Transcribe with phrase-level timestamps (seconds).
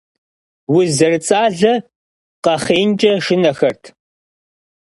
[0.75, 1.73] Уз зэрыцӀалэ
[2.43, 3.83] къэхъеинкӀэ шынэхэрт.